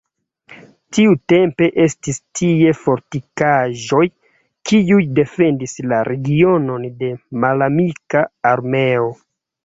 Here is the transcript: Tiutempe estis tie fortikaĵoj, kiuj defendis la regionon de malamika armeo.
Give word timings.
Tiutempe 0.97 1.65
estis 1.81 2.15
tie 2.39 2.71
fortikaĵoj, 2.77 4.01
kiuj 4.69 4.97
defendis 5.19 5.75
la 5.91 5.99
regionon 6.09 6.87
de 7.03 7.11
malamika 7.45 8.25
armeo. 8.53 9.07